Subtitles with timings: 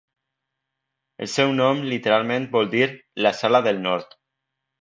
[1.25, 2.89] El seu nom literalment vol dir
[3.27, 4.21] "la sala del nord".